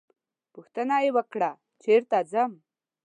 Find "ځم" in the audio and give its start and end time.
2.31-2.51